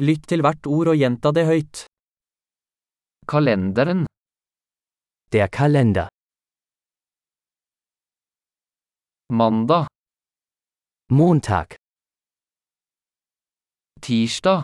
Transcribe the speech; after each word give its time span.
Lytt 0.00 0.24
til 0.32 0.40
hvert 0.40 0.64
ord 0.64 0.88
og 0.92 0.96
gjenta 0.96 1.28
det 1.36 1.44
høyt. 1.44 1.84
Kalenderen, 3.28 4.06
Der 5.32 5.48
Kalender. 5.52 6.08
mandag, 9.30 9.86
Montag, 11.12 11.76
tirsdag, 14.00 14.62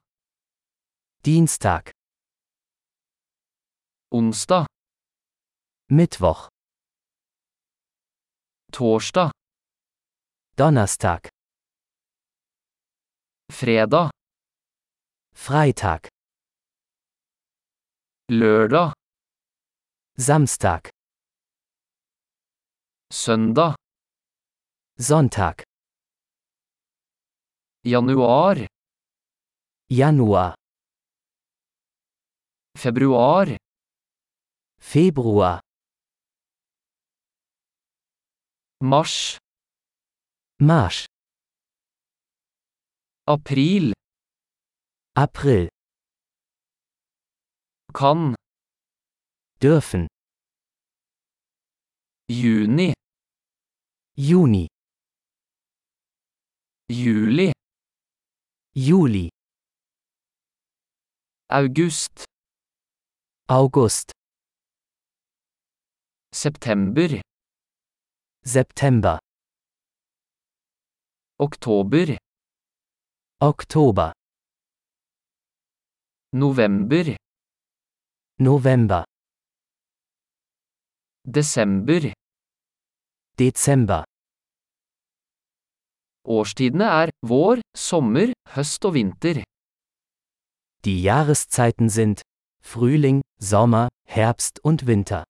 Dienstag, 1.24 1.90
onsdag, 4.10 4.66
Mittwoch, 5.92 6.48
torsdag, 8.72 9.30
Donnerstag, 10.58 11.28
fredag, 13.52 14.15
Freitag, 15.36 16.08
lørdag, 18.32 18.92
Samstag, 20.18 20.80
søndag, 23.12 23.74
Sonntag, 24.98 25.62
januar, 27.84 28.56
Januar, 29.90 30.54
februar, 32.74 33.46
Februar, 34.80 35.60
mars, 38.80 39.38
Mars. 40.58 41.06
april, 43.28 43.92
April, 45.18 45.68
kan, 47.94 48.34
dürfen, 49.62 50.08
juni, 52.28 52.92
Juni, 54.18 54.68
juli, 56.90 57.52
Juli, 58.74 59.30
august, 61.48 62.24
August, 63.48 64.12
september, 66.34 67.22
September, 68.44 69.18
oktober, 71.38 72.18
Oktober, 73.40 74.12
november, 76.32 77.16
November, 78.38 79.04
desember. 81.24 82.12
Dezember. 83.38 84.04
Årstidene 86.24 86.84
er 87.02 87.10
vår, 87.22 87.60
sommer, 87.76 88.32
høst 88.56 88.84
og 88.88 88.94
vinter. 88.94 89.42
Die 90.84 91.02
Jahreszeiten 91.02 91.88
sind 91.90 92.22
Frühling, 92.62 93.20
Sommer, 93.38 93.88
Herbst 94.08 94.58
und 94.64 94.86
Winter. 94.86 95.24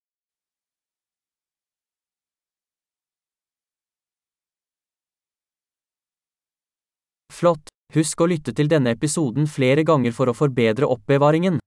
Flott! 7.33 7.76
Husk 7.95 8.21
å 8.21 8.27
lytte 8.27 8.51
til 8.57 8.67
denne 8.67 8.97
episoden 8.97 9.47
flere 9.47 9.87
ganger 9.87 10.15
for 10.17 10.27
å 10.27 10.35
forbedre 10.35 10.89
oppbevaringen. 10.91 11.61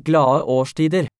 Glade 0.00 0.46
årstider! 0.48 1.12